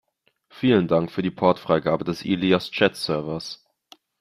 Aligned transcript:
Vielen 0.49 0.87
Dank 0.87 1.11
für 1.11 1.21
die 1.21 1.29
Portfreigabe 1.29 2.03
des 2.05 2.25
Ilias 2.25 2.71
Chat-Servers! 2.71 3.63